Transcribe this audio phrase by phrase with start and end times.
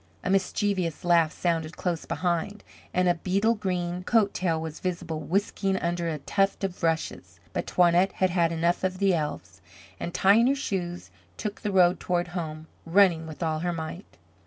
[0.23, 5.77] A mischievous laugh sounded close behind, and a beetle green coat tail was visible whisking
[5.77, 7.39] under a tuft of rushes.
[7.53, 9.61] But Toinette had had enough of the elves,
[9.99, 14.17] and, tying her shoes, took the road toward home, running with all her might.